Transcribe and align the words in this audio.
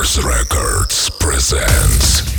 Records 0.00 1.10
presents 1.10 2.29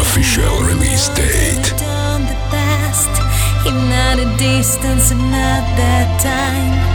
official 0.00 0.62
release 0.62 1.08
date. 1.10 1.72
Not 4.12 4.18
a 4.18 4.36
distance, 4.36 5.10
not 5.10 5.64
that 5.78 6.20
time. 6.20 6.91